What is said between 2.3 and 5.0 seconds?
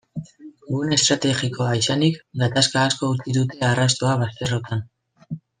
gatazka askok utzi dute arrastoa bazterrotan.